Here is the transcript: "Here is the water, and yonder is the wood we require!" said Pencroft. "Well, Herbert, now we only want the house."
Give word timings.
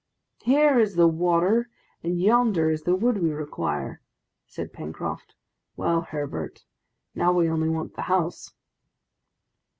"Here 0.41 0.79
is 0.79 0.95
the 0.95 1.07
water, 1.07 1.69
and 2.01 2.19
yonder 2.19 2.71
is 2.71 2.81
the 2.81 2.95
wood 2.95 3.19
we 3.19 3.29
require!" 3.29 4.01
said 4.47 4.73
Pencroft. 4.73 5.35
"Well, 5.77 6.01
Herbert, 6.01 6.65
now 7.13 7.31
we 7.31 7.47
only 7.47 7.69
want 7.69 7.93
the 7.93 8.01
house." 8.09 8.51